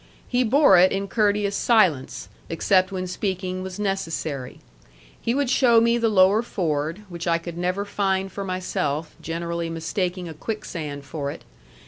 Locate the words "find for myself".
7.85-9.13